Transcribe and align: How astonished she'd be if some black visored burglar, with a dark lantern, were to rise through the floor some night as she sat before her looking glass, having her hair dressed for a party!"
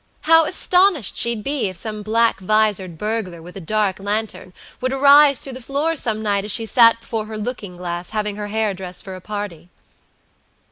How 0.21 0.45
astonished 0.45 1.15
she'd 1.15 1.43
be 1.43 1.69
if 1.69 1.77
some 1.77 2.01
black 2.01 2.39
visored 2.39 2.97
burglar, 2.97 3.39
with 3.39 3.55
a 3.55 3.61
dark 3.61 3.99
lantern, 3.99 4.51
were 4.81 4.89
to 4.89 4.97
rise 4.97 5.39
through 5.39 5.53
the 5.53 5.61
floor 5.61 5.95
some 5.95 6.23
night 6.23 6.43
as 6.43 6.51
she 6.51 6.65
sat 6.65 7.01
before 7.01 7.27
her 7.27 7.37
looking 7.37 7.77
glass, 7.77 8.09
having 8.09 8.35
her 8.35 8.47
hair 8.47 8.73
dressed 8.73 9.03
for 9.05 9.13
a 9.13 9.21
party!" 9.21 9.69